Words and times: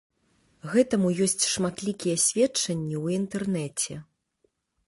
Гэтаму 0.71 1.11
ёсць 1.25 1.43
шматлікія 1.53 2.15
сведчанні 2.25 2.97
ў 3.03 3.05
інтэрнэце. 3.21 4.03